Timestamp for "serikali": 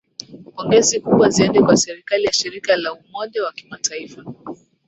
1.77-2.25